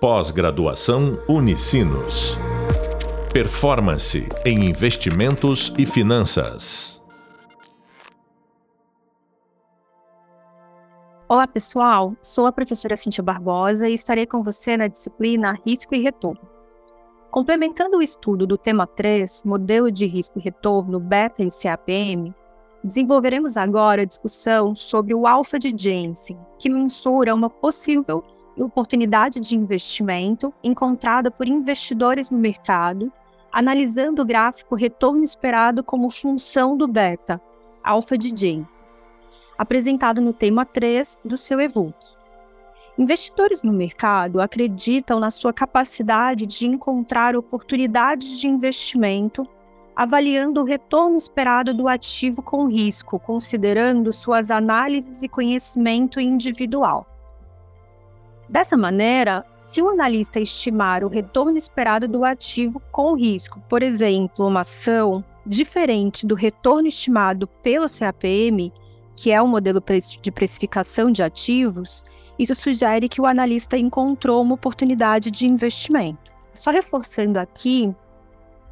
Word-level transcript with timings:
Pós-graduação 0.00 1.18
Unicinos. 1.28 2.38
Performance 3.32 4.28
em 4.46 4.64
investimentos 4.66 5.74
e 5.76 5.84
finanças. 5.84 7.04
Olá, 11.28 11.48
pessoal. 11.48 12.14
Sou 12.22 12.46
a 12.46 12.52
professora 12.52 12.96
Cintia 12.96 13.24
Barbosa 13.24 13.88
e 13.88 13.94
estarei 13.94 14.24
com 14.24 14.40
você 14.40 14.76
na 14.76 14.86
disciplina 14.86 15.58
Risco 15.66 15.92
e 15.92 16.00
Retorno. 16.00 16.48
Complementando 17.32 17.96
o 17.96 18.02
estudo 18.02 18.46
do 18.46 18.56
tema 18.56 18.86
3, 18.86 19.42
Modelo 19.44 19.90
de 19.90 20.06
Risco 20.06 20.38
e 20.38 20.42
Retorno, 20.42 21.00
Beta 21.00 21.42
e 21.42 21.48
CAPM, 21.48 22.32
desenvolveremos 22.84 23.56
agora 23.56 24.02
a 24.02 24.06
discussão 24.06 24.76
sobre 24.76 25.12
o 25.12 25.26
alfa 25.26 25.58
de 25.58 25.74
Jensen, 25.76 26.38
que 26.56 26.70
mensura 26.70 27.34
uma 27.34 27.50
possível 27.50 28.22
oportunidade 28.64 29.40
de 29.40 29.56
investimento 29.56 30.52
encontrada 30.62 31.30
por 31.30 31.46
investidores 31.46 32.30
no 32.30 32.38
mercado, 32.38 33.12
analisando 33.52 34.22
o 34.22 34.26
gráfico 34.26 34.74
retorno 34.74 35.22
esperado 35.22 35.82
como 35.82 36.10
função 36.10 36.76
do 36.76 36.86
beta, 36.86 37.40
alfa 37.82 38.18
de 38.18 38.28
James, 38.28 38.84
apresentado 39.56 40.20
no 40.20 40.32
tema 40.32 40.64
3 40.66 41.20
do 41.24 41.36
seu 41.36 41.60
e-book. 41.60 41.96
Investidores 42.98 43.62
no 43.62 43.72
mercado 43.72 44.40
acreditam 44.40 45.20
na 45.20 45.30
sua 45.30 45.52
capacidade 45.52 46.46
de 46.46 46.66
encontrar 46.66 47.36
oportunidades 47.36 48.38
de 48.38 48.48
investimento, 48.48 49.46
avaliando 49.94 50.60
o 50.60 50.64
retorno 50.64 51.16
esperado 51.16 51.72
do 51.72 51.88
ativo 51.88 52.42
com 52.42 52.66
risco, 52.66 53.18
considerando 53.18 54.12
suas 54.12 54.50
análises 54.50 55.22
e 55.22 55.28
conhecimento 55.28 56.20
individual. 56.20 57.17
Dessa 58.48 58.78
maneira, 58.78 59.44
se 59.54 59.82
o 59.82 59.90
analista 59.90 60.40
estimar 60.40 61.04
o 61.04 61.08
retorno 61.08 61.58
esperado 61.58 62.08
do 62.08 62.24
ativo 62.24 62.80
com 62.90 63.14
risco, 63.14 63.60
por 63.68 63.82
exemplo, 63.82 64.46
uma 64.46 64.60
ação 64.60 65.22
diferente 65.44 66.26
do 66.26 66.34
retorno 66.34 66.88
estimado 66.88 67.46
pelo 67.46 67.86
CAPM, 67.86 68.72
que 69.14 69.30
é 69.30 69.42
o 69.42 69.46
modelo 69.46 69.82
de 70.22 70.30
precificação 70.30 71.12
de 71.12 71.22
ativos, 71.22 72.02
isso 72.38 72.54
sugere 72.54 73.08
que 73.08 73.20
o 73.20 73.26
analista 73.26 73.76
encontrou 73.76 74.40
uma 74.40 74.54
oportunidade 74.54 75.30
de 75.30 75.46
investimento. 75.46 76.32
Só 76.54 76.70
reforçando 76.70 77.38
aqui 77.38 77.94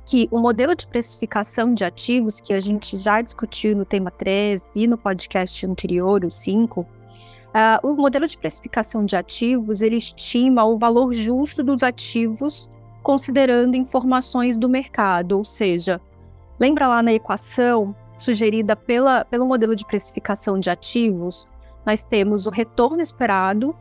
que 0.06 0.26
o 0.30 0.38
modelo 0.38 0.74
de 0.74 0.86
precificação 0.86 1.74
de 1.74 1.84
ativos, 1.84 2.40
que 2.40 2.54
a 2.54 2.60
gente 2.60 2.96
já 2.96 3.20
discutiu 3.20 3.76
no 3.76 3.84
tema 3.84 4.10
3 4.10 4.64
e 4.74 4.86
no 4.86 4.96
podcast 4.96 5.66
anterior, 5.66 6.24
o 6.24 6.30
5, 6.30 6.86
Uh, 7.56 7.88
o 7.88 7.96
modelo 7.96 8.26
de 8.26 8.36
precificação 8.36 9.02
de 9.02 9.16
ativos 9.16 9.80
ele 9.80 9.96
estima 9.96 10.62
o 10.66 10.76
valor 10.76 11.14
justo 11.14 11.62
dos 11.64 11.82
ativos 11.82 12.68
considerando 13.02 13.76
informações 13.76 14.58
do 14.58 14.68
mercado, 14.68 15.38
ou 15.38 15.44
seja, 15.44 16.00
lembra 16.58 16.86
lá 16.88 17.02
na 17.02 17.12
equação 17.12 17.94
sugerida 18.18 18.74
pela, 18.74 19.24
pelo 19.24 19.46
modelo 19.46 19.76
de 19.76 19.86
precificação 19.86 20.58
de 20.58 20.68
ativos, 20.68 21.46
nós 21.86 22.02
temos 22.02 22.46
o 22.46 22.50
retorno 22.50 23.00
esperado, 23.00 23.76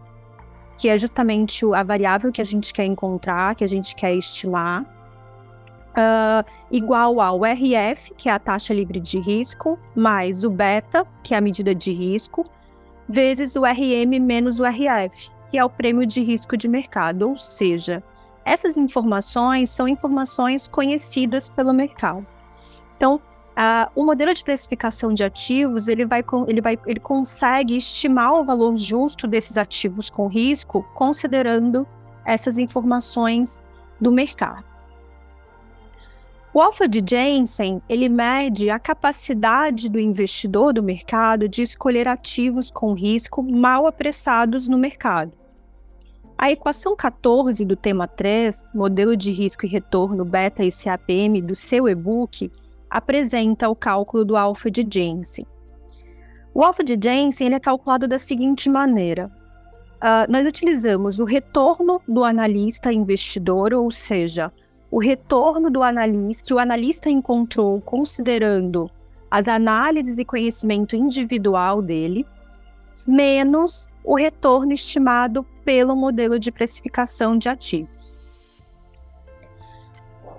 que 0.79 0.87
é 0.87 0.95
justamente 0.95 1.65
a 1.73 1.81
variável 1.81 2.31
que 2.31 2.39
a 2.39 2.45
gente 2.45 2.71
quer 2.71 2.85
encontrar, 2.85 3.55
que 3.55 3.63
a 3.63 3.67
gente 3.67 3.95
quer 3.95 4.13
estilar, 4.13 4.83
uh, 4.83 6.45
igual 6.69 7.19
ao 7.19 7.43
RF, 7.43 8.13
que 8.15 8.29
é 8.29 8.31
a 8.31 8.37
taxa 8.37 8.73
livre 8.73 8.99
de 8.99 9.19
risco, 9.19 9.79
mais 9.95 10.43
o 10.43 10.51
beta, 10.51 11.05
que 11.23 11.33
é 11.33 11.37
a 11.37 11.41
medida 11.41 11.73
de 11.73 11.91
risco, 11.91 12.45
vezes 13.07 13.55
o 13.55 13.63
RM 13.63 14.19
menos 14.19 14.59
o 14.59 14.65
RF, 14.65 15.29
que 15.49 15.57
é 15.57 15.63
o 15.63 15.69
prêmio 15.69 16.05
de 16.05 16.21
risco 16.21 16.57
de 16.57 16.67
mercado, 16.67 17.29
ou 17.29 17.37
seja, 17.37 18.03
essas 18.43 18.77
informações 18.77 19.69
são 19.69 19.87
informações 19.87 20.67
conhecidas 20.67 21.49
pelo 21.49 21.73
mercado. 21.73 22.25
Então, 22.95 23.15
uh, 23.15 23.89
o 23.95 24.05
modelo 24.05 24.33
de 24.33 24.43
precificação 24.43 25.13
de 25.13 25.23
ativos 25.23 25.87
ele 25.87 26.05
vai, 26.05 26.23
ele 26.47 26.61
vai 26.61 26.79
ele 26.85 26.99
consegue 26.99 27.75
estimar 27.75 28.33
o 28.33 28.43
valor 28.43 28.75
justo 28.77 29.27
desses 29.27 29.57
ativos 29.57 30.09
com 30.09 30.27
risco, 30.27 30.85
considerando 30.93 31.87
essas 32.23 32.57
informações 32.57 33.63
do 33.99 34.11
mercado. 34.11 34.74
O 36.55 36.61
alfa 36.61 36.87
de 36.87 37.03
Jensen, 37.05 37.81
ele 37.89 38.07
mede 38.07 38.69
a 38.69 38.79
capacidade 38.79 39.89
do 39.89 39.99
investidor 39.99 40.71
do 40.71 40.81
mercado 40.81 41.49
de 41.49 41.61
escolher 41.61 42.07
ativos 42.07 42.71
com 42.71 42.93
risco 42.93 43.43
mal 43.43 43.85
apressados 43.85 44.69
no 44.69 44.77
mercado. 44.77 45.33
A 46.37 46.49
equação 46.49 46.95
14 46.95 47.65
do 47.65 47.75
tema 47.75 48.07
3, 48.07 48.71
modelo 48.73 49.17
de 49.17 49.33
risco 49.33 49.65
e 49.65 49.69
retorno 49.69 50.23
beta 50.23 50.63
e 50.63 50.71
CAPM 50.71 51.41
do 51.41 51.53
seu 51.53 51.89
e-book, 51.89 52.49
apresenta 52.89 53.67
o 53.67 53.75
cálculo 53.75 54.23
do 54.23 54.37
alfa 54.37 54.71
de 54.71 54.87
Jensen. 54.89 55.45
O 56.53 56.63
alfa 56.63 56.85
de 56.85 56.97
Jensen 56.97 57.47
ele 57.47 57.55
é 57.55 57.59
calculado 57.59 58.07
da 58.07 58.17
seguinte 58.17 58.69
maneira: 58.69 59.29
uh, 59.95 60.31
nós 60.31 60.47
utilizamos 60.47 61.19
o 61.19 61.25
retorno 61.25 62.01
do 62.07 62.23
analista 62.23 62.93
investidor, 62.93 63.73
ou 63.73 63.91
seja, 63.91 64.53
o 64.95 64.99
retorno 64.99 65.69
do 65.69 65.83
analista, 65.83 66.47
que 66.47 66.53
o 66.53 66.57
analista 66.57 67.09
encontrou 67.09 67.81
considerando 67.81 68.89
as 69.29 69.45
análises 69.45 70.17
e 70.17 70.23
conhecimento 70.23 70.95
individual 70.95 71.81
dele, 71.81 72.25
menos 73.05 73.89
o 74.05 74.15
retorno 74.15 74.71
estimado 74.71 75.43
pelo 75.65 75.97
modelo 75.97 76.39
de 76.39 76.49
precificação 76.49 77.37
de 77.37 77.49
ativos. 77.49 78.15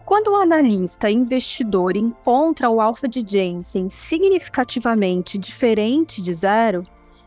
Quando 0.07 0.29
o 0.29 0.37
analista 0.37 1.11
investidor 1.11 1.95
encontra 1.95 2.71
o 2.71 2.81
alfa 2.81 3.07
de 3.07 3.23
Jensen 3.29 3.91
significativamente 3.91 5.37
diferente 5.37 6.23
de 6.23 6.33
zero, 6.33 6.83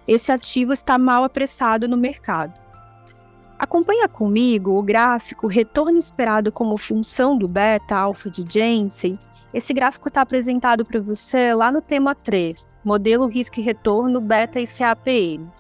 esse 0.08 0.32
ativo 0.32 0.74
está 0.74 0.98
mal 0.98 1.24
apressado 1.24 1.88
no 1.88 1.96
mercado. 1.96 2.69
Acompanha 3.60 4.08
comigo 4.08 4.78
o 4.78 4.82
gráfico 4.82 5.46
retorno 5.46 5.98
esperado 5.98 6.50
como 6.50 6.78
função 6.78 7.38
do 7.38 7.46
beta 7.46 7.94
alfa 7.94 8.30
de 8.30 8.46
Jensen. 8.50 9.20
Esse 9.54 9.74
gráfico 9.74 10.08
está 10.08 10.22
apresentado 10.22 10.86
para 10.86 11.02
você 11.02 11.54
lá 11.54 11.70
no 11.70 11.82
tema 11.82 12.16
3, 12.16 12.66
modelo 12.86 13.28
risco 13.28 13.60
e 13.60 13.64
retorno 13.64 14.22
beta 14.22 14.62
e 14.62 14.66
CAPM. 14.66 15.52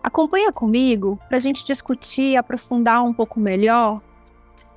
Acompanha 0.00 0.52
comigo 0.52 1.18
para 1.26 1.38
a 1.38 1.40
gente 1.40 1.64
discutir 1.64 2.30
e 2.30 2.36
aprofundar 2.36 3.02
um 3.02 3.12
pouco 3.12 3.40
melhor 3.40 4.00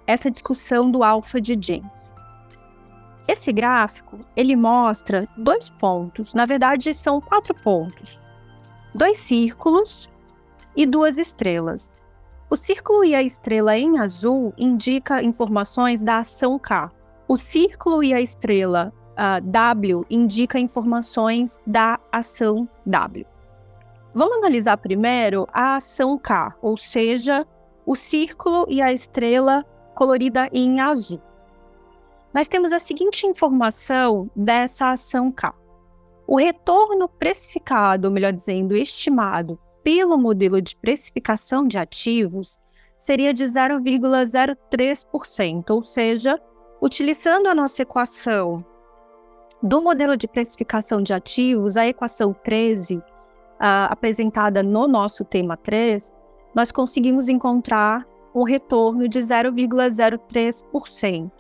essa 0.08 0.32
discussão 0.32 0.90
do 0.90 1.04
alfa 1.04 1.40
de 1.40 1.54
Jensen. 1.54 2.12
Esse 3.28 3.54
gráfico 3.54 4.20
ele 4.36 4.56
mostra 4.56 5.28
dois 5.38 5.70
pontos, 5.70 6.34
na 6.34 6.46
verdade 6.46 6.92
são 6.92 7.22
quatro 7.22 7.54
pontos, 7.54 8.18
dois 8.96 9.20
círculos 9.20 10.10
e 10.76 10.86
duas 10.86 11.18
estrelas. 11.18 11.98
O 12.50 12.56
círculo 12.56 13.04
e 13.04 13.16
a 13.16 13.24
estrela 13.24 13.78
em 13.78 13.98
azul 13.98 14.54
indica 14.58 15.24
informações 15.24 16.02
da 16.02 16.20
ação 16.20 16.60
K. 16.60 16.92
O 17.28 17.36
círculo 17.36 18.04
e 18.04 18.14
a 18.14 18.22
estrela 18.22 18.94
uh, 19.14 19.42
W 19.42 20.06
indica 20.10 20.60
informações 20.60 21.60
da 21.66 22.00
ação 22.12 22.70
W. 22.86 23.26
Vamos 24.14 24.38
analisar 24.38 24.78
primeiro 24.78 25.48
a 25.52 25.78
ação 25.78 26.18
K, 26.18 26.56
ou 26.62 26.78
seja, 26.78 27.46
o 27.86 27.96
círculo 27.96 28.66
e 28.70 28.82
a 28.82 28.94
estrela 28.94 29.66
colorida 29.96 30.48
em 30.54 30.80
azul. 30.80 31.22
Nós 32.34 32.48
temos 32.48 32.72
a 32.72 32.80
seguinte 32.80 33.26
informação 33.26 34.30
dessa 34.36 34.92
ação 34.92 35.32
K. 35.32 35.54
O 36.28 36.38
retorno 36.38 37.08
precificado, 37.08 38.12
melhor 38.12 38.34
dizendo, 38.34 38.76
estimado 38.76 39.60
pelo 39.86 40.18
modelo 40.18 40.60
de 40.60 40.76
precificação 40.76 41.66
de 41.68 41.78
ativos 41.78 42.60
seria 42.98 43.32
de 43.32 43.46
0,03%, 43.46 45.70
ou 45.70 45.84
seja, 45.84 46.42
utilizando 46.82 47.46
a 47.46 47.54
nossa 47.54 47.84
equação 47.84 48.66
do 49.62 49.84
modelo 49.84 50.18
de 50.18 50.28
precificação 50.28 51.04
de 51.04 51.14
ativos, 51.14 51.78
a 51.78 51.86
equação 51.86 52.34
13, 52.34 52.98
uh, 52.98 53.04
apresentada 53.90 54.64
no 54.64 54.88
nosso 54.88 55.24
tema 55.24 55.56
3, 55.56 56.18
nós 56.56 56.72
conseguimos 56.72 57.30
encontrar 57.30 58.08
um 58.34 58.42
retorno 58.42 59.08
de 59.08 59.20
0,03%. 59.20 61.32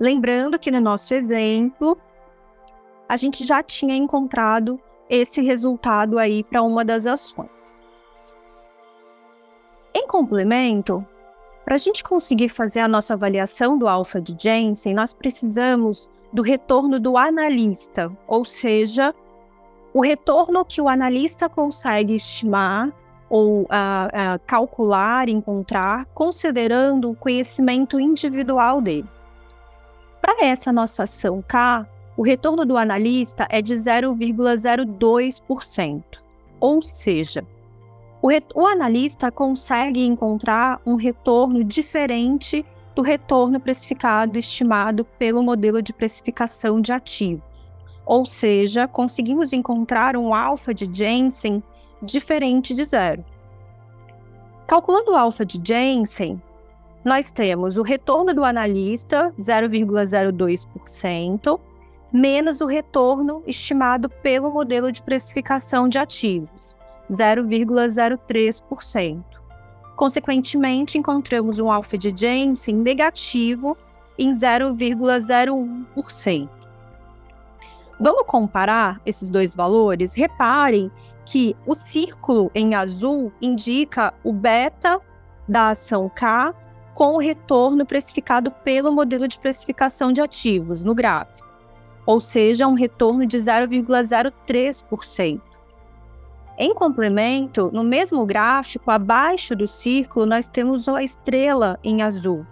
Lembrando 0.00 0.58
que 0.58 0.72
no 0.72 0.80
nosso 0.80 1.14
exemplo, 1.14 1.96
a 3.08 3.16
gente 3.16 3.44
já 3.44 3.62
tinha 3.62 3.94
encontrado 3.94 4.80
esse 5.08 5.40
resultado 5.40 6.18
aí 6.18 6.42
para 6.42 6.62
uma 6.62 6.84
das 6.84 7.06
ações. 7.06 7.84
Em 9.94 10.06
complemento, 10.06 11.04
para 11.64 11.74
a 11.74 11.78
gente 11.78 12.04
conseguir 12.04 12.48
fazer 12.48 12.80
a 12.80 12.88
nossa 12.88 13.14
avaliação 13.14 13.76
do 13.76 13.88
alfa 13.88 14.20
de 14.20 14.36
Jensen, 14.38 14.94
nós 14.94 15.12
precisamos 15.12 16.08
do 16.32 16.42
retorno 16.42 17.00
do 17.00 17.16
analista, 17.16 18.12
ou 18.26 18.44
seja, 18.44 19.14
o 19.92 20.00
retorno 20.00 20.64
que 20.64 20.80
o 20.80 20.88
analista 20.88 21.48
consegue 21.48 22.14
estimar 22.14 22.92
ou 23.28 23.62
uh, 23.62 23.64
uh, 23.64 24.40
calcular, 24.46 25.28
encontrar, 25.28 26.04
considerando 26.14 27.10
o 27.10 27.16
conhecimento 27.16 27.98
individual 27.98 28.80
dele. 28.80 29.08
Para 30.20 30.44
essa 30.44 30.72
nossa 30.72 31.04
ação 31.04 31.42
K, 31.42 31.86
o 32.16 32.22
retorno 32.22 32.64
do 32.64 32.78
analista 32.78 33.46
é 33.50 33.60
de 33.60 33.74
0,02%, 33.74 36.02
ou 36.58 36.80
seja, 36.80 37.44
o, 38.22 38.30
o 38.54 38.66
analista 38.66 39.30
consegue 39.30 40.02
encontrar 40.04 40.80
um 40.86 40.94
retorno 40.94 41.62
diferente 41.62 42.64
do 42.94 43.02
retorno 43.02 43.60
precificado 43.60 44.38
estimado 44.38 45.04
pelo 45.04 45.42
modelo 45.42 45.82
de 45.82 45.92
precificação 45.92 46.80
de 46.80 46.92
ativos. 46.92 47.70
Ou 48.06 48.24
seja, 48.24 48.88
conseguimos 48.88 49.52
encontrar 49.52 50.16
um 50.16 50.32
alfa 50.32 50.72
de 50.72 50.88
Jensen 50.90 51.62
diferente 52.00 52.74
de 52.74 52.84
zero. 52.84 53.22
Calculando 54.66 55.12
o 55.12 55.16
alfa 55.16 55.44
de 55.44 55.60
Jensen, 55.62 56.40
nós 57.04 57.30
temos 57.30 57.76
o 57.76 57.82
retorno 57.82 58.32
do 58.32 58.42
analista, 58.44 59.30
0,02%, 59.38 61.60
menos 62.12 62.60
o 62.60 62.66
retorno 62.66 63.42
estimado 63.46 64.08
pelo 64.08 64.50
modelo 64.50 64.90
de 64.92 65.02
precificação 65.02 65.88
de 65.88 65.98
ativos, 65.98 66.76
0,03%. 67.10 69.24
Consequentemente, 69.96 70.98
encontramos 70.98 71.58
um 71.58 71.68
alfa 71.70 71.96
de 71.96 72.12
Jensen 72.14 72.76
negativo 72.76 73.74
em 74.18 74.32
0,01%. 74.32 76.50
Vamos 77.98 78.26
comparar 78.26 79.00
esses 79.06 79.30
dois 79.30 79.56
valores? 79.56 80.14
Reparem 80.14 80.90
que 81.24 81.56
o 81.66 81.74
círculo 81.74 82.50
em 82.54 82.74
azul 82.74 83.32
indica 83.40 84.12
o 84.22 84.34
beta 84.34 85.00
da 85.48 85.70
ação 85.70 86.10
K 86.10 86.54
com 86.92 87.14
o 87.14 87.18
retorno 87.18 87.86
precificado 87.86 88.50
pelo 88.50 88.92
modelo 88.92 89.26
de 89.26 89.38
precificação 89.38 90.12
de 90.12 90.20
ativos 90.20 90.82
no 90.82 90.94
gráfico, 90.94 91.45
ou 92.06 92.20
seja, 92.20 92.68
um 92.68 92.74
retorno 92.74 93.26
de 93.26 93.36
0,03%. 93.36 95.40
Em 96.58 96.72
complemento, 96.72 97.70
no 97.72 97.84
mesmo 97.84 98.24
gráfico, 98.24 98.90
abaixo 98.90 99.54
do 99.54 99.66
círculo, 99.66 100.24
nós 100.24 100.48
temos 100.48 100.88
a 100.88 101.02
estrela 101.02 101.78
em 101.84 102.00
azul. 102.00 102.46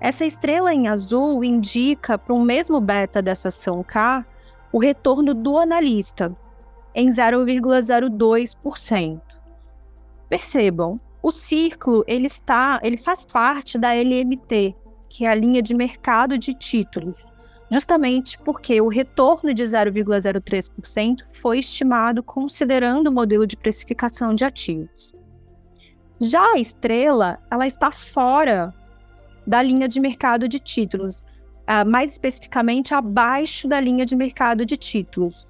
Essa 0.00 0.24
estrela 0.24 0.74
em 0.74 0.88
azul 0.88 1.44
indica 1.44 2.18
para 2.18 2.34
o 2.34 2.42
mesmo 2.42 2.80
beta 2.80 3.22
dessa 3.22 3.46
ação 3.48 3.84
K 3.84 4.26
o 4.72 4.80
retorno 4.80 5.32
do 5.34 5.56
analista 5.56 6.36
em 6.94 7.08
0,02%. 7.08 9.20
Percebam, 10.28 11.00
o 11.22 11.30
círculo 11.30 12.04
ele 12.08 12.26
está, 12.26 12.80
ele 12.82 12.96
faz 12.96 13.24
parte 13.24 13.78
da 13.78 13.94
LMT, 13.94 14.74
que 15.08 15.24
é 15.24 15.28
a 15.28 15.34
linha 15.34 15.62
de 15.62 15.74
mercado 15.74 16.36
de 16.36 16.52
títulos, 16.54 17.24
justamente 17.70 18.38
porque 18.38 18.80
o 18.80 18.88
retorno 18.88 19.52
de 19.52 19.62
0,03% 19.62 21.24
foi 21.26 21.58
estimado 21.58 22.22
considerando 22.22 23.08
o 23.08 23.12
modelo 23.12 23.46
de 23.46 23.56
precificação 23.56 24.34
de 24.34 24.44
ativos. 24.44 25.14
Já 26.20 26.52
a 26.52 26.58
estrela, 26.58 27.38
ela 27.50 27.66
está 27.66 27.90
fora 27.90 28.72
da 29.46 29.62
linha 29.62 29.88
de 29.88 30.00
mercado 30.00 30.48
de 30.48 30.58
títulos, 30.58 31.24
uh, 31.62 31.88
mais 31.88 32.12
especificamente 32.12 32.94
abaixo 32.94 33.68
da 33.68 33.80
linha 33.80 34.06
de 34.06 34.14
mercado 34.14 34.64
de 34.64 34.76
títulos. 34.76 35.46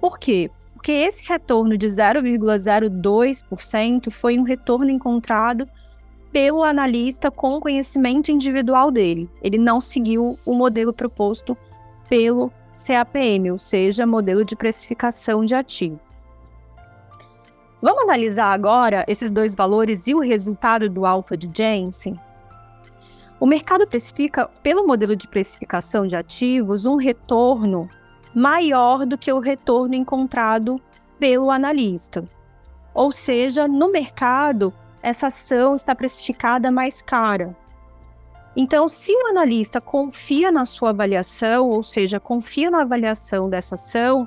Por 0.00 0.18
quê? 0.18 0.50
porque 0.84 0.92
esse 0.92 1.26
retorno 1.26 1.78
de 1.78 1.86
0,02% 1.86 4.10
foi 4.10 4.38
um 4.38 4.42
retorno 4.42 4.90
encontrado 4.90 5.66
pelo 6.34 6.64
analista 6.64 7.30
com 7.30 7.60
conhecimento 7.60 8.32
individual 8.32 8.90
dele. 8.90 9.30
Ele 9.40 9.56
não 9.56 9.80
seguiu 9.80 10.36
o 10.44 10.52
modelo 10.52 10.92
proposto 10.92 11.56
pelo 12.08 12.50
CAPM, 12.74 13.52
ou 13.52 13.56
seja, 13.56 14.04
modelo 14.04 14.44
de 14.44 14.56
precificação 14.56 15.44
de 15.44 15.54
ativos. 15.54 16.00
Vamos 17.80 18.02
analisar 18.02 18.52
agora 18.52 19.04
esses 19.06 19.30
dois 19.30 19.54
valores 19.54 20.08
e 20.08 20.14
o 20.14 20.18
resultado 20.18 20.90
do 20.90 21.06
alfa 21.06 21.36
de 21.36 21.48
Jensen? 21.56 22.18
O 23.38 23.46
mercado 23.46 23.86
precifica, 23.86 24.48
pelo 24.60 24.84
modelo 24.84 25.14
de 25.14 25.28
precificação 25.28 26.04
de 26.04 26.16
ativos, 26.16 26.84
um 26.84 26.96
retorno 26.96 27.88
maior 28.34 29.06
do 29.06 29.16
que 29.16 29.32
o 29.32 29.38
retorno 29.38 29.94
encontrado 29.94 30.80
pelo 31.16 31.48
analista. 31.48 32.24
Ou 32.92 33.12
seja, 33.12 33.68
no 33.68 33.92
mercado, 33.92 34.74
essa 35.04 35.26
ação 35.26 35.74
está 35.74 35.94
precificada 35.94 36.70
mais 36.70 37.02
cara. 37.02 37.54
Então, 38.56 38.88
se 38.88 39.12
o 39.12 39.26
analista 39.26 39.78
confia 39.78 40.50
na 40.50 40.64
sua 40.64 40.90
avaliação, 40.90 41.68
ou 41.68 41.82
seja, 41.82 42.18
confia 42.18 42.70
na 42.70 42.80
avaliação 42.80 43.50
dessa 43.50 43.74
ação, 43.74 44.26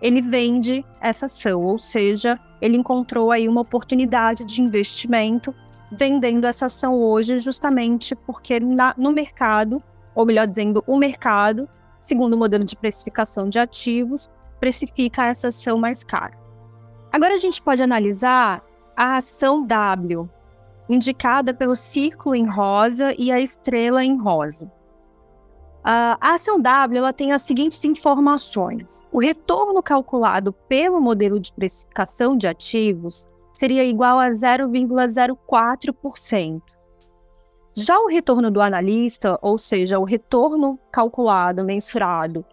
ele 0.00 0.20
vende 0.20 0.84
essa 1.00 1.26
ação, 1.26 1.62
ou 1.62 1.76
seja, 1.76 2.38
ele 2.60 2.76
encontrou 2.76 3.32
aí 3.32 3.48
uma 3.48 3.62
oportunidade 3.62 4.44
de 4.44 4.62
investimento 4.62 5.52
vendendo 5.90 6.46
essa 6.46 6.66
ação 6.66 6.94
hoje, 6.94 7.38
justamente 7.40 8.14
porque 8.14 8.60
na, 8.60 8.94
no 8.96 9.10
mercado, 9.10 9.82
ou 10.14 10.24
melhor 10.24 10.46
dizendo, 10.46 10.84
o 10.86 10.96
mercado 10.96 11.68
segundo 12.00 12.34
o 12.34 12.38
modelo 12.38 12.64
de 12.64 12.76
precificação 12.76 13.48
de 13.48 13.58
ativos, 13.58 14.30
precifica 14.60 15.26
essa 15.26 15.48
ação 15.48 15.78
mais 15.78 16.04
cara. 16.04 16.36
Agora 17.12 17.34
a 17.34 17.38
gente 17.38 17.60
pode 17.60 17.82
analisar 17.82 18.62
a 18.96 19.16
ação 19.16 19.66
W, 19.66 20.28
indicada 20.88 21.52
pelo 21.54 21.76
círculo 21.76 22.34
em 22.34 22.46
rosa 22.46 23.14
e 23.18 23.30
a 23.30 23.38
estrela 23.40 24.02
em 24.04 24.16
rosa. 24.16 24.72
A 25.84 26.34
ação 26.34 26.60
W 26.60 26.98
ela 26.98 27.12
tem 27.12 27.32
as 27.32 27.42
seguintes 27.42 27.84
informações: 27.84 29.04
o 29.10 29.18
retorno 29.18 29.82
calculado 29.82 30.52
pelo 30.52 31.00
modelo 31.00 31.40
de 31.40 31.52
precificação 31.52 32.36
de 32.36 32.46
ativos 32.46 33.26
seria 33.52 33.84
igual 33.84 34.16
a 34.18 34.30
0,04%. 34.30 36.62
Já 37.74 37.98
o 37.98 38.06
retorno 38.06 38.50
do 38.50 38.60
analista, 38.60 39.38
ou 39.40 39.56
seja, 39.56 39.98
o 39.98 40.04
retorno 40.04 40.78
calculado, 40.92 41.64
mensurado 41.64 42.44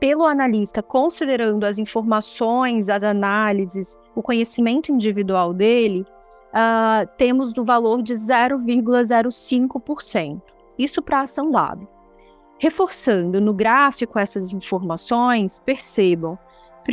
pelo 0.00 0.24
analista, 0.24 0.82
considerando 0.82 1.64
as 1.64 1.78
informações, 1.78 2.88
as 2.88 3.02
análises, 3.02 3.98
o 4.14 4.22
conhecimento 4.22 4.90
individual 4.90 5.52
dele, 5.52 6.06
uh, 6.50 7.06
temos 7.18 7.52
no 7.54 7.62
valor 7.62 8.02
de 8.02 8.14
0,05%. 8.14 10.40
Isso 10.78 11.02
para 11.02 11.20
ação 11.20 11.50
dado. 11.50 11.86
Reforçando 12.58 13.38
no 13.40 13.52
gráfico 13.52 14.18
essas 14.18 14.52
informações, 14.52 15.60
percebam 15.60 16.38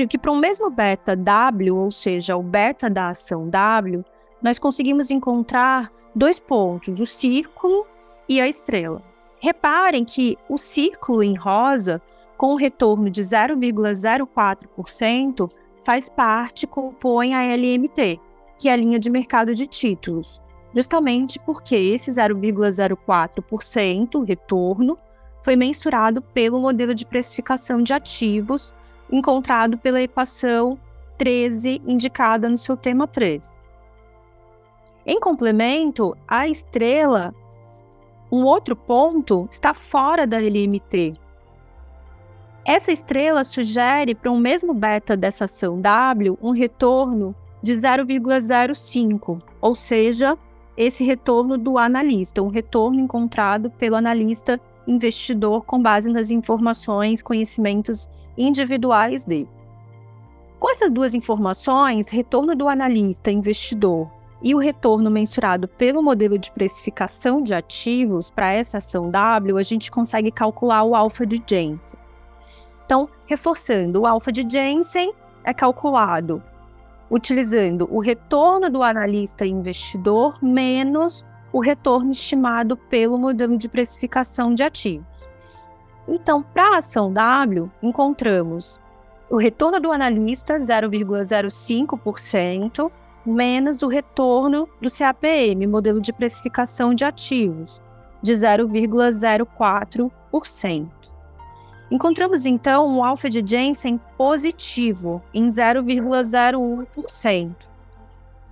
que 0.10 0.18
para 0.18 0.32
o 0.32 0.36
mesmo 0.36 0.70
beta 0.70 1.16
W, 1.16 1.76
ou 1.76 1.90
seja, 1.90 2.38
o 2.38 2.44
beta 2.44 2.90
da 2.90 3.10
ação 3.10 3.50
W, 3.50 4.06
nós 4.42 4.60
conseguimos 4.60 5.10
encontrar 5.10 5.92
dois 6.14 6.40
pontos, 6.40 7.00
o 7.00 7.06
círculo 7.06 7.86
e 8.30 8.40
a 8.40 8.48
estrela. 8.48 9.02
Reparem 9.40 10.06
que 10.06 10.38
o 10.48 10.58
círculo 10.58 11.24
em 11.24 11.36
rosa, 11.36 12.00
com 12.38 12.56
retorno 12.56 13.10
de 13.10 13.24
0,04%, 13.24 15.52
faz 15.84 16.08
parte, 16.08 16.68
compõe 16.68 17.34
a 17.34 17.44
LMT, 17.44 18.22
que 18.58 18.70
é 18.70 18.74
a 18.74 18.76
linha 18.76 19.00
de 19.00 19.10
mercado 19.10 19.56
de 19.56 19.66
títulos, 19.66 20.40
justamente 20.76 21.40
porque 21.40 21.76
esse 21.76 22.12
0,04% 22.12 24.24
retorno 24.24 24.96
foi 25.42 25.56
mensurado 25.56 26.22
pelo 26.22 26.60
modelo 26.60 26.94
de 26.94 27.04
precificação 27.06 27.82
de 27.82 27.94
ativos 27.94 28.76
encontrado 29.12 29.78
pela 29.78 30.02
equação 30.02 30.80
13 31.18 31.82
indicada 31.88 32.48
no 32.50 32.58
seu 32.58 32.78
tema 32.78 33.08
3. 33.08 33.60
Em 35.06 35.20
complemento, 35.20 36.16
a 36.28 36.48
estrela, 36.48 37.34
um 38.30 38.44
outro 38.44 38.76
ponto, 38.76 39.48
está 39.50 39.74
fora 39.74 40.28
da 40.28 40.38
LMT. 40.38 41.14
Essa 42.68 42.92
estrela 42.92 43.46
sugere 43.46 44.14
para 44.14 44.30
um 44.30 44.38
mesmo 44.38 44.74
beta 44.74 45.16
dessa 45.16 45.46
ação 45.46 45.80
W 45.80 46.38
um 46.42 46.52
retorno 46.52 47.34
de 47.64 47.72
0,05, 47.72 49.42
ou 49.62 49.74
seja, 49.74 50.38
esse 50.76 51.02
retorno 51.02 51.58
do 51.58 51.78
analista, 51.78 52.44
um 52.44 52.50
retorno 52.50 53.00
encontrado 53.00 53.72
pelo 53.72 53.96
analista 53.96 54.60
investidor 54.86 55.64
com 55.64 55.82
base 55.82 56.12
nas 56.12 56.30
informações, 56.30 57.22
conhecimentos 57.22 58.10
individuais 58.38 59.24
dele. 59.24 59.48
Com 60.60 60.70
essas 60.70 60.92
duas 60.92 61.16
informações, 61.16 62.10
retorno 62.10 62.54
do 62.54 62.68
analista 62.68 63.32
investidor 63.32 64.12
e 64.44 64.54
o 64.54 64.58
retorno 64.58 65.10
mensurado 65.10 65.70
pelo 65.70 66.04
modelo 66.04 66.38
de 66.38 66.52
precificação 66.52 67.42
de 67.42 67.54
ativos 67.54 68.30
para 68.30 68.52
essa 68.52 68.80
ação 68.80 69.10
W, 69.10 69.58
a 69.58 69.64
gente 69.64 69.90
consegue 69.90 70.32
calcular 70.32 70.84
o 70.84 70.94
alfa 70.94 71.26
de 71.26 71.42
Jensen. 71.48 72.07
Então, 72.88 73.08
reforçando, 73.26 74.02
o 74.02 74.08
alfa 74.08 74.32
de 74.32 74.48
Jensen 74.50 75.14
é 75.44 75.54
calculado 75.54 76.42
utilizando 77.10 77.88
o 77.92 78.00
retorno 78.00 78.70
do 78.70 78.82
analista 78.82 79.46
investidor 79.46 80.42
menos 80.42 81.26
o 81.52 81.60
retorno 81.60 82.12
estimado 82.12 82.78
pelo 82.78 83.18
modelo 83.18 83.58
de 83.58 83.68
precificação 83.68 84.54
de 84.54 84.64
ativos. 84.64 85.30
Então, 86.08 86.42
para 86.42 86.76
a 86.76 86.78
ação 86.78 87.12
W, 87.12 87.70
encontramos 87.84 88.80
o 89.30 89.36
retorno 89.36 89.82
do 89.82 89.92
analista 89.92 90.58
0,05% 90.58 92.90
menos 93.26 93.84
o 93.84 93.90
retorno 93.90 94.70
do 94.82 94.90
CAPM, 94.90 95.68
modelo 95.68 96.00
de 96.00 96.14
precificação 96.14 96.94
de 96.94 97.04
ativos, 97.04 97.82
de 98.22 98.32
0,04%. 98.32 101.17
Encontramos 101.90 102.46
então 102.46 102.86
um 102.86 103.02
alfa 103.04 103.28
de 103.30 103.42
Jensen 103.46 103.98
positivo 104.18 105.24
em 105.34 105.48
0,01%. 105.48 107.56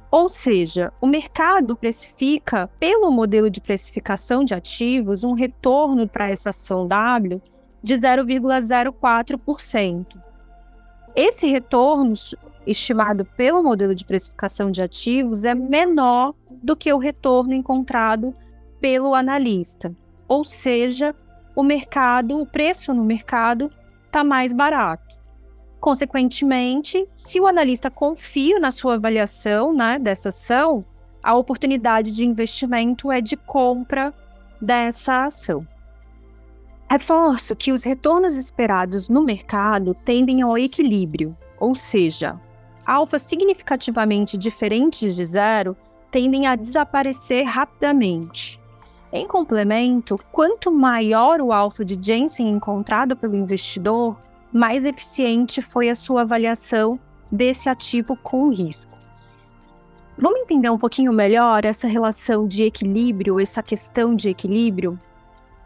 Ou 0.10 0.30
seja, 0.30 0.94
o 1.02 1.08
mercado 1.08 1.76
precifica, 1.76 2.70
pelo 2.80 3.12
modelo 3.12 3.50
de 3.50 3.60
precificação 3.60 4.46
de 4.46 4.54
ativos, 4.54 5.26
um 5.26 5.34
retorno 5.34 6.08
para 6.08 6.30
essa 6.30 6.52
ação 6.52 6.88
W 6.88 7.42
de 7.84 7.96
0,04%. 7.96 10.18
Esse 11.14 11.48
retorno, 11.48 12.14
estimado 12.66 13.26
pelo 13.26 13.62
modelo 13.62 13.94
de 13.94 14.06
precificação 14.06 14.72
de 14.72 14.82
ativos, 14.82 15.44
é 15.44 15.54
menor 15.54 16.34
do 16.50 16.78
que 16.78 16.94
o 16.94 16.98
retorno 16.98 17.54
encontrado 17.54 18.34
pelo 18.80 19.14
analista. 19.14 19.94
Ou 20.28 20.44
seja, 20.46 21.16
o 21.56 21.64
mercado, 21.64 22.40
o 22.40 22.46
preço 22.46 22.94
no 22.94 23.04
mercado 23.04 23.72
está 24.04 24.24
mais 24.24 24.52
barato. 24.52 25.16
Consequentemente, 25.80 27.08
se 27.16 27.40
o 27.40 27.48
analista 27.48 27.90
confia 27.90 28.60
na 28.60 28.72
sua 28.72 28.96
avaliação 28.96 29.74
né, 29.74 29.98
dessa 30.00 30.30
ação, 30.30 30.84
a 31.24 31.34
oportunidade 31.34 32.12
de 32.12 32.26
investimento 32.26 33.12
é 33.12 33.22
de 33.22 33.38
compra 33.38 34.14
dessa 34.62 35.26
ação. 35.26 35.66
Reforço 36.90 37.56
que 37.56 37.72
os 37.72 37.84
retornos 37.84 38.36
esperados 38.36 39.10
no 39.10 39.24
mercado 39.24 39.96
tendem 40.06 40.42
ao 40.42 40.58
equilíbrio, 40.58 41.36
ou 41.60 41.74
seja, 41.74 42.40
alfas 42.86 43.24
significativamente 43.24 44.38
diferentes 44.38 45.16
de 45.16 45.26
zero 45.26 45.76
tendem 46.12 46.46
a 46.48 46.56
desaparecer 46.56 47.44
rapidamente. 47.44 48.60
Em 49.18 49.26
complemento, 49.26 50.20
quanto 50.30 50.70
maior 50.70 51.40
o 51.40 51.54
alfa 51.54 51.86
de 51.86 51.98
Jensen 51.98 52.50
encontrado 52.50 53.16
pelo 53.16 53.34
investidor, 53.34 54.18
mais 54.52 54.84
eficiente 54.84 55.62
foi 55.62 55.90
a 55.90 55.96
sua 55.96 56.24
avaliação 56.24 57.00
desse 57.32 57.70
ativo 57.70 58.18
com 58.18 58.50
risco. 58.50 58.92
Vamos 60.18 60.42
entender 60.42 60.70
um 60.70 60.78
pouquinho 60.78 61.14
melhor 61.14 61.64
essa 61.64 61.88
relação 61.88 62.46
de 62.46 62.64
equilíbrio, 62.64 63.40
essa 63.40 63.64
questão 63.64 64.14
de 64.14 64.28
equilíbrio? 64.28 65.00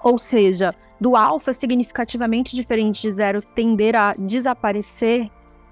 Ou 0.03 0.19
seja, 0.19 0.75
do 1.01 1.15
alfa 1.15 1.51
significativamente 1.51 2.55
diferente 2.55 3.01
de 3.01 3.09
zero 3.09 3.41
tender 3.41 3.95
a 3.95 4.13
desaparecer 4.13 5.27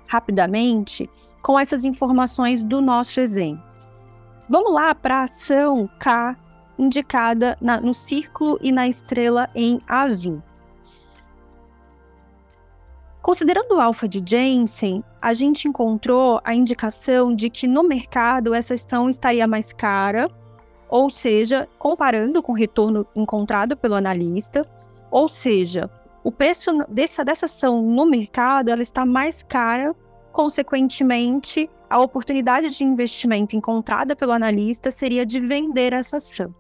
rapidamente 0.08 1.08
com 1.44 1.60
essas 1.60 1.86
informações 1.86 2.64
do 2.64 2.82
nosso 2.82 3.20
exemplo. 3.20 3.64
Vamos 4.50 4.74
lá 4.74 4.96
para 4.96 5.20
a 5.20 5.24
ação 5.26 5.88
K 6.00 6.36
indicada 6.78 7.58
na, 7.60 7.80
no 7.80 7.94
círculo 7.94 8.58
e 8.62 8.72
na 8.72 8.88
estrela 8.88 9.50
em 9.56 9.82
azul. 9.88 10.42
Considerando 13.28 13.76
o 13.76 13.82
alfa 13.82 14.08
de 14.08 14.24
Jensen, 14.26 15.04
a 15.22 15.34
gente 15.34 15.68
encontrou 15.68 16.40
a 16.46 16.56
indicação 16.56 17.36
de 17.36 17.50
que 17.50 17.68
no 17.68 17.84
mercado 17.84 18.54
essa 18.54 18.74
ação 18.74 19.10
estaria 19.10 19.46
mais 19.46 19.74
cara, 19.74 20.30
ou 20.88 21.10
seja, 21.10 21.68
comparando 21.78 22.42
com 22.42 22.54
o 22.54 22.56
retorno 22.56 23.06
encontrado 23.14 23.76
pelo 23.76 23.96
analista, 23.96 24.66
ou 25.12 25.28
seja, 25.28 25.90
o 26.24 26.32
preço 26.32 26.72
dessa, 26.88 27.26
dessa 27.26 27.48
ação 27.48 27.82
no 27.82 28.06
mercado 28.06 28.70
ela 28.70 28.82
está 28.82 29.06
mais 29.06 29.44
cara, 29.44 29.94
consequentemente, 30.32 31.70
a 31.90 32.00
oportunidade 32.00 32.70
de 32.70 32.86
investimento 32.86 33.58
encontrada 33.58 34.16
pelo 34.16 34.32
analista 34.32 34.90
seria 34.90 35.26
de 35.26 35.42
vender 35.42 35.92
essa 35.92 36.16
ação 36.16 36.56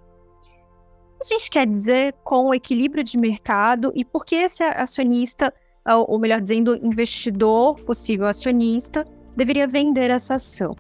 a 1.19 1.23
gente 1.23 1.49
quer 1.49 1.65
dizer 1.65 2.13
com 2.23 2.49
o 2.49 2.53
equilíbrio 2.53 3.03
de 3.03 3.17
mercado 3.17 3.91
e 3.95 4.05
por 4.05 4.25
que 4.25 4.35
esse 4.35 4.63
acionista, 4.63 5.53
ou 5.85 6.19
melhor 6.19 6.41
dizendo, 6.41 6.75
investidor, 6.75 7.75
possível 7.81 8.27
acionista, 8.27 9.03
deveria 9.35 9.67
vender 9.67 10.11
essa 10.11 10.35
ação. 10.35 10.75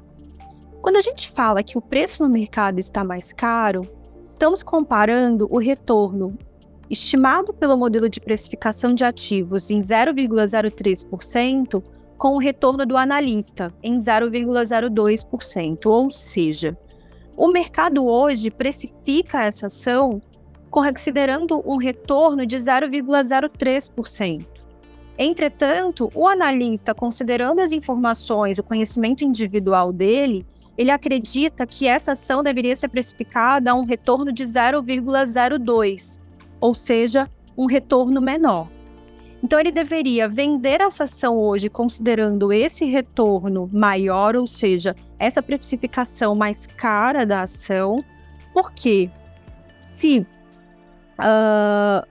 Quando 0.81 0.97
a 0.97 1.01
gente 1.01 1.31
fala 1.31 1.63
que 1.63 1.77
o 1.77 1.81
preço 1.81 2.23
no 2.23 2.29
mercado 2.29 2.79
está 2.79 3.03
mais 3.03 3.33
caro, 3.33 3.81
estamos 4.29 4.61
comparando 4.61 5.47
o 5.51 5.57
retorno 5.57 6.37
estimado 6.89 7.53
pelo 7.53 7.75
modelo 7.75 8.07
de 8.07 8.21
precificação 8.21 8.93
de 8.93 9.03
ativos 9.03 9.69
em 9.69 9.79
0,03% 9.79 11.83
com 12.17 12.35
o 12.35 12.39
retorno 12.39 12.85
do 12.85 12.95
analista 12.95 13.67
em 13.83 13.97
0,02%, 13.97 15.85
ou 15.85 16.09
seja, 16.09 16.77
o 17.37 17.47
mercado 17.49 18.03
hoje 18.03 18.49
precifica 18.49 19.43
essa 19.43 19.67
ação 19.67 20.19
considerando 20.71 21.61
um 21.65 21.77
retorno 21.77 22.45
de 22.47 22.57
0,03%. 22.57 24.45
Entretanto, 25.19 26.09
o 26.13 26.27
analista, 26.27 26.93
considerando 26.95 27.59
as 27.59 27.71
informações, 27.71 28.57
o 28.57 28.63
conhecimento 28.63 29.23
individual 29.23 29.93
dele, 29.93 30.45
ele 30.77 30.91
acredita 30.91 31.65
que 31.65 31.87
essa 31.87 32.11
ação 32.11 32.43
deveria 32.43 32.75
ser 32.75 32.87
precificada 32.89 33.71
a 33.71 33.75
um 33.75 33.85
retorno 33.85 34.31
de 34.31 34.43
0,02, 34.43 36.19
ou 36.59 36.73
seja, 36.73 37.27
um 37.57 37.65
retorno 37.65 38.19
menor. 38.19 38.67
Então, 39.43 39.59
ele 39.59 39.71
deveria 39.71 40.27
vender 40.27 40.81
essa 40.81 41.03
ação 41.03 41.37
hoje 41.37 41.69
considerando 41.69 42.51
esse 42.51 42.85
retorno 42.85 43.69
maior, 43.71 44.35
ou 44.35 44.47
seja, 44.47 44.95
essa 45.19 45.41
precificação 45.41 46.33
mais 46.33 46.65
cara 46.65 47.25
da 47.25 47.41
ação, 47.41 48.03
porque 48.51 49.11
se, 49.79 50.25
uh, 51.19 52.07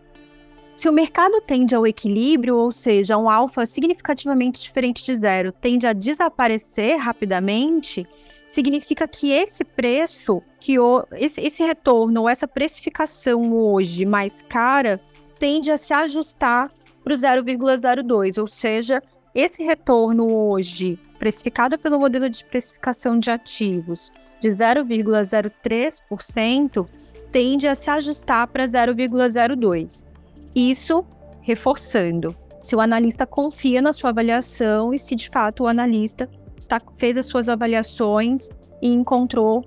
se 0.74 0.88
o 0.88 0.92
mercado 0.92 1.40
tende 1.40 1.74
ao 1.74 1.86
equilíbrio, 1.86 2.56
ou 2.56 2.70
seja, 2.70 3.18
um 3.18 3.28
alfa 3.28 3.66
significativamente 3.66 4.62
diferente 4.62 5.04
de 5.04 5.16
zero, 5.16 5.50
tende 5.50 5.86
a 5.86 5.92
desaparecer 5.92 6.96
rapidamente, 6.96 8.06
significa 8.46 9.08
que 9.08 9.32
esse 9.32 9.64
preço, 9.64 10.40
que 10.60 10.78
o, 10.78 11.04
esse, 11.12 11.40
esse 11.40 11.64
retorno 11.64 12.22
ou 12.22 12.28
essa 12.28 12.46
precificação 12.46 13.52
hoje 13.52 14.06
mais 14.06 14.42
cara, 14.48 15.00
tende 15.38 15.72
a 15.72 15.76
se 15.76 15.92
ajustar 15.92 16.70
para 17.06 17.14
o 17.14 17.16
0,02, 17.16 18.38
ou 18.40 18.48
seja, 18.48 19.00
esse 19.32 19.62
retorno 19.62 20.26
hoje, 20.34 20.98
precificado 21.20 21.78
pelo 21.78 22.00
modelo 22.00 22.28
de 22.28 22.44
precificação 22.44 23.20
de 23.20 23.30
ativos 23.30 24.10
de 24.40 24.48
0,03%, 24.48 26.88
tende 27.30 27.68
a 27.68 27.76
se 27.76 27.88
ajustar 27.90 28.48
para 28.48 28.64
0,02. 28.64 30.04
Isso 30.52 31.06
reforçando 31.42 32.34
se 32.60 32.74
o 32.74 32.80
analista 32.80 33.24
confia 33.24 33.80
na 33.80 33.92
sua 33.92 34.10
avaliação 34.10 34.92
e 34.92 34.98
se 34.98 35.14
de 35.14 35.30
fato 35.30 35.62
o 35.62 35.68
analista 35.68 36.28
tá, 36.68 36.82
fez 36.98 37.16
as 37.16 37.26
suas 37.26 37.48
avaliações 37.48 38.48
e 38.82 38.88
encontrou, 38.88 39.64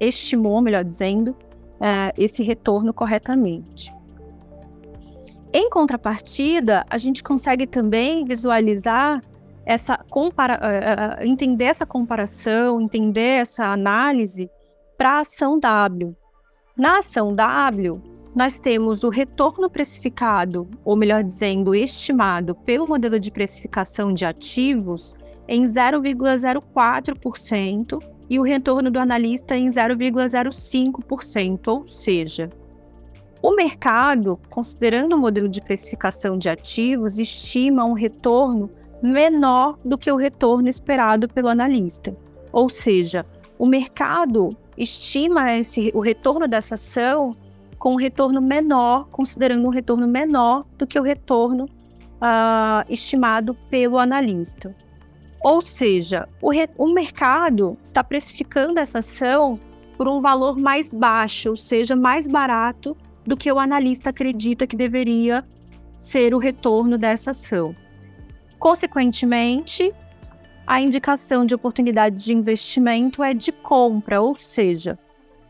estimou, 0.00 0.62
melhor 0.62 0.82
dizendo, 0.82 1.32
uh, 1.32 2.10
esse 2.16 2.42
retorno 2.42 2.94
corretamente. 2.94 3.92
Em 5.56 5.70
contrapartida, 5.70 6.84
a 6.90 6.98
gente 6.98 7.22
consegue 7.22 7.64
também 7.64 8.24
visualizar 8.24 9.22
essa 9.64 9.96
compara 9.96 10.60
uh, 10.60 11.22
entender 11.24 11.66
essa 11.66 11.86
comparação, 11.86 12.80
entender 12.80 13.38
essa 13.38 13.66
análise 13.66 14.50
para 14.98 15.12
a 15.12 15.20
ação 15.20 15.60
W. 15.60 16.16
Na 16.76 16.98
ação 16.98 17.28
W, 17.28 18.02
nós 18.34 18.58
temos 18.58 19.04
o 19.04 19.08
retorno 19.08 19.70
precificado, 19.70 20.68
ou 20.84 20.96
melhor 20.96 21.22
dizendo, 21.22 21.72
estimado 21.72 22.56
pelo 22.56 22.88
modelo 22.88 23.20
de 23.20 23.30
precificação 23.30 24.12
de 24.12 24.26
ativos 24.26 25.14
em 25.46 25.62
0,04% 25.62 28.02
e 28.28 28.40
o 28.40 28.42
retorno 28.42 28.90
do 28.90 28.98
analista 28.98 29.56
em 29.56 29.68
0,05%, 29.68 31.68
ou 31.68 31.84
seja, 31.84 32.50
o 33.44 33.54
mercado, 33.54 34.40
considerando 34.48 35.14
o 35.14 35.18
modelo 35.18 35.50
de 35.50 35.60
precificação 35.60 36.38
de 36.38 36.48
ativos, 36.48 37.18
estima 37.18 37.84
um 37.84 37.92
retorno 37.92 38.70
menor 39.02 39.76
do 39.84 39.98
que 39.98 40.10
o 40.10 40.16
retorno 40.16 40.66
esperado 40.66 41.28
pelo 41.28 41.48
analista. 41.48 42.14
Ou 42.50 42.70
seja, 42.70 43.26
o 43.58 43.66
mercado 43.66 44.56
estima 44.78 45.52
esse, 45.52 45.92
o 45.94 46.00
retorno 46.00 46.48
dessa 46.48 46.72
ação 46.72 47.32
com 47.78 47.92
um 47.92 47.96
retorno 47.96 48.40
menor, 48.40 49.08
considerando 49.10 49.66
um 49.66 49.70
retorno 49.70 50.08
menor 50.08 50.64
do 50.78 50.86
que 50.86 50.98
o 50.98 51.02
retorno 51.02 51.66
uh, 51.66 52.82
estimado 52.88 53.52
pelo 53.68 53.98
analista. 53.98 54.74
Ou 55.42 55.60
seja, 55.60 56.26
o, 56.40 56.50
o 56.78 56.94
mercado 56.94 57.76
está 57.82 58.02
precificando 58.02 58.80
essa 58.80 59.00
ação 59.00 59.60
por 59.98 60.08
um 60.08 60.22
valor 60.22 60.58
mais 60.58 60.90
baixo, 60.90 61.50
ou 61.50 61.56
seja, 61.58 61.94
mais 61.94 62.26
barato 62.26 62.96
do 63.26 63.36
que 63.36 63.50
o 63.50 63.58
analista 63.58 64.10
acredita 64.10 64.66
que 64.66 64.76
deveria 64.76 65.44
ser 65.96 66.34
o 66.34 66.38
retorno 66.38 66.98
dessa 66.98 67.30
ação. 67.30 67.74
Consequentemente, 68.58 69.92
a 70.66 70.80
indicação 70.80 71.44
de 71.44 71.54
oportunidade 71.54 72.16
de 72.16 72.32
investimento 72.32 73.22
é 73.22 73.34
de 73.34 73.52
compra, 73.52 74.20
ou 74.20 74.34
seja, 74.34 74.98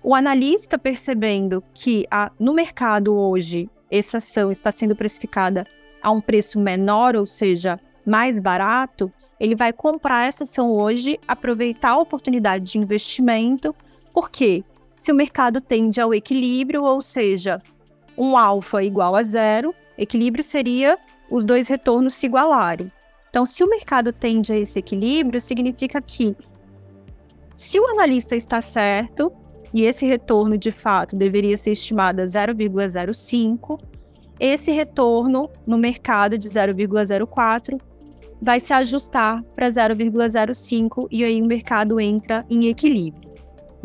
o 0.02 0.14
analista 0.14 0.76
percebendo 0.76 1.62
que 1.72 2.06
a, 2.10 2.30
no 2.38 2.52
mercado 2.52 3.16
hoje 3.16 3.70
essa 3.90 4.18
ação 4.18 4.50
está 4.50 4.70
sendo 4.70 4.96
precificada 4.96 5.66
a 6.02 6.10
um 6.10 6.20
preço 6.20 6.58
menor, 6.58 7.16
ou 7.16 7.24
seja, 7.24 7.80
mais 8.04 8.38
barato, 8.38 9.10
ele 9.38 9.54
vai 9.54 9.72
comprar 9.72 10.26
essa 10.26 10.44
ação 10.44 10.70
hoje, 10.70 11.18
aproveitar 11.26 11.90
a 11.90 11.98
oportunidade 11.98 12.72
de 12.72 12.78
investimento, 12.78 13.74
porque 14.12 14.62
se 14.96 15.12
o 15.12 15.14
mercado 15.14 15.60
tende 15.60 16.00
ao 16.00 16.14
equilíbrio, 16.14 16.82
ou 16.84 17.00
seja, 17.00 17.60
um 18.16 18.36
alfa 18.36 18.82
igual 18.82 19.14
a 19.14 19.22
zero, 19.22 19.74
equilíbrio 19.98 20.42
seria 20.42 20.98
os 21.30 21.44
dois 21.44 21.68
retornos 21.68 22.14
se 22.14 22.26
igualarem. 22.26 22.90
Então, 23.28 23.44
se 23.44 23.64
o 23.64 23.68
mercado 23.68 24.12
tende 24.12 24.52
a 24.52 24.56
esse 24.56 24.78
equilíbrio, 24.78 25.40
significa 25.40 26.00
que 26.00 26.36
se 27.56 27.80
o 27.80 27.86
analista 27.88 28.36
está 28.36 28.60
certo, 28.60 29.32
e 29.72 29.82
esse 29.82 30.06
retorno 30.06 30.56
de 30.56 30.70
fato 30.70 31.16
deveria 31.16 31.56
ser 31.56 31.72
estimado 31.72 32.22
a 32.22 32.24
0,05, 32.24 33.80
esse 34.38 34.70
retorno 34.70 35.50
no 35.66 35.76
mercado 35.76 36.38
de 36.38 36.48
0,04 36.48 37.80
vai 38.40 38.60
se 38.60 38.72
ajustar 38.72 39.42
para 39.54 39.68
0,05 39.68 41.08
e 41.10 41.24
aí 41.24 41.42
o 41.42 41.46
mercado 41.46 41.98
entra 41.98 42.44
em 42.48 42.66
equilíbrio. 42.66 43.33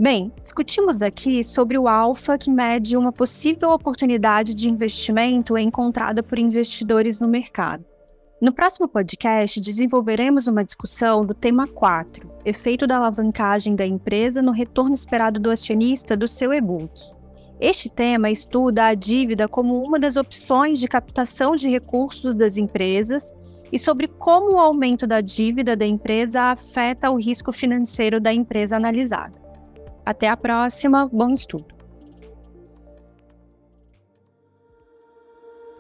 Bem, 0.02 0.32
discutimos 0.42 1.02
aqui 1.02 1.44
sobre 1.44 1.78
o 1.78 1.86
alfa 1.86 2.38
que 2.38 2.50
mede 2.50 2.96
uma 2.96 3.12
possível 3.12 3.72
oportunidade 3.72 4.56
de 4.56 4.70
investimento 4.70 5.58
encontrada 5.58 6.24
por 6.24 6.40
investidores 6.40 7.20
no 7.20 7.28
mercado. 7.28 7.84
No 8.42 8.54
próximo 8.54 8.88
podcast, 8.88 9.60
desenvolveremos 9.60 10.48
uma 10.48 10.64
discussão 10.64 11.20
do 11.20 11.34
tema 11.34 11.68
4, 11.68 12.32
efeito 12.46 12.88
da 12.88 12.96
alavancagem 12.96 13.76
da 13.76 13.86
empresa 13.86 14.42
no 14.42 14.54
retorno 14.54 14.94
esperado 14.94 15.38
do 15.38 15.52
acionista 15.52 16.16
do 16.16 16.30
seu 16.30 16.54
e-book. 16.54 16.94
Este 17.60 17.90
tema 17.90 18.32
estuda 18.32 18.86
a 18.86 18.94
dívida 18.94 19.50
como 19.50 19.84
uma 19.84 20.00
das 20.00 20.16
opções 20.16 20.80
de 20.80 20.88
captação 20.88 21.56
de 21.56 21.68
recursos 21.68 22.36
das 22.36 22.58
empresas 22.58 23.34
e 23.70 23.78
sobre 23.78 24.08
como 24.08 24.54
o 24.54 24.60
aumento 24.60 25.06
da 25.06 25.20
dívida 25.20 25.76
da 25.76 25.86
empresa 25.86 26.44
afeta 26.44 27.12
o 27.12 27.18
risco 27.18 27.52
financeiro 27.52 28.22
da 28.22 28.32
empresa 28.32 28.78
analisada. 28.78 29.49
Até 30.10 30.28
a 30.28 30.36
próxima, 30.36 31.08
bom 31.08 31.32
estudo. 31.32 31.68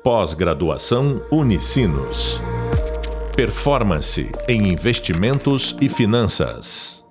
Pós-graduação 0.04 1.24
Unicinos. 1.32 2.40
Performance 3.36 4.32
em 4.48 4.68
investimentos 4.68 5.76
e 5.82 5.90
finanças. 5.90 7.04